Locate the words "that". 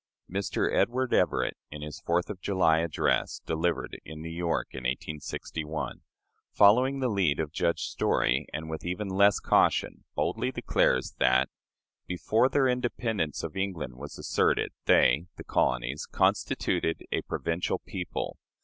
11.19-11.49